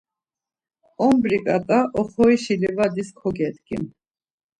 [1.05, 3.83] Ombri ǩat̆a oxorişi livadis kogedgin.